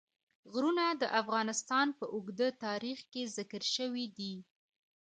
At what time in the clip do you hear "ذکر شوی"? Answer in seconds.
3.37-4.05